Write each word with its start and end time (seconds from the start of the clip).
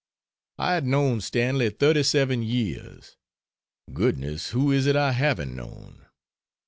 I 0.57 0.73
had 0.73 0.83
known 0.87 1.21
Stanley 1.21 1.69
37 1.69 2.41
years. 2.41 3.17
Goodness, 3.93 4.49
who 4.49 4.71
is 4.71 4.87
it 4.87 4.95
I 4.95 5.11
haven't 5.11 5.55
known! 5.55 6.07